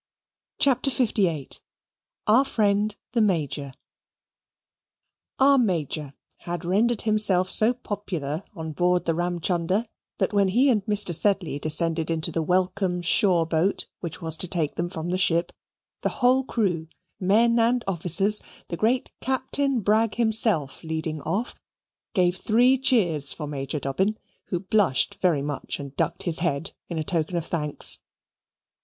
[0.57, 1.59] CHAPTER LVIII
[2.25, 3.71] Our Friend the Major
[5.37, 9.85] Our Major had rendered himself so popular on board the Ramchunder
[10.17, 11.13] that when he and Mr.
[11.13, 15.51] Sedley descended into the welcome shore boat which was to take them from the ship,
[16.01, 16.87] the whole crew,
[17.19, 21.53] men and officers, the great Captain Bragg himself leading off,
[22.15, 27.03] gave three cheers for Major Dobbin, who blushed very much and ducked his head in
[27.03, 27.99] token of thanks.